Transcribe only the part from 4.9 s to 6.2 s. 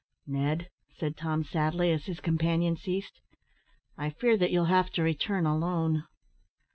to return alone."